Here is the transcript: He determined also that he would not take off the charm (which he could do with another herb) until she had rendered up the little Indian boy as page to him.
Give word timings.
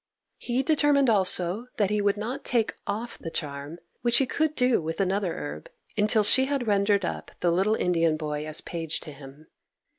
He 0.39 0.63
determined 0.63 1.11
also 1.11 1.67
that 1.77 1.91
he 1.91 2.01
would 2.01 2.17
not 2.17 2.43
take 2.43 2.73
off 2.87 3.19
the 3.19 3.29
charm 3.29 3.77
(which 4.01 4.17
he 4.17 4.25
could 4.25 4.55
do 4.55 4.81
with 4.81 4.99
another 4.99 5.35
herb) 5.35 5.69
until 5.95 6.23
she 6.23 6.45
had 6.45 6.65
rendered 6.65 7.05
up 7.05 7.29
the 7.41 7.51
little 7.51 7.75
Indian 7.75 8.17
boy 8.17 8.47
as 8.47 8.61
page 8.61 8.99
to 9.01 9.11
him. 9.11 9.45